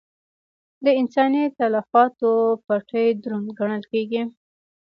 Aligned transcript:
د 0.85 0.85
انساني 0.99 1.43
تلفاتو 1.59 2.31
پېټی 2.65 3.07
دروند 3.23 3.49
ګڼل 3.59 3.83
کېږي. 3.91 4.21